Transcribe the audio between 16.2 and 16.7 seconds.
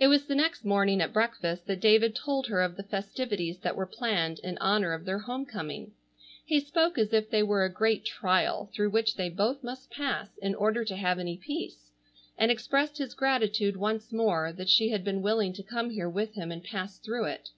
him and